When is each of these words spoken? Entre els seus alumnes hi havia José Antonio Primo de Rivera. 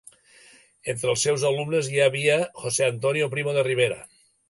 Entre 0.93 1.11
els 1.13 1.27
seus 1.27 1.45
alumnes 1.51 1.91
hi 1.91 2.01
havia 2.07 2.41
José 2.65 2.91
Antonio 2.97 3.33
Primo 3.37 3.59
de 3.61 3.71
Rivera. 3.73 4.05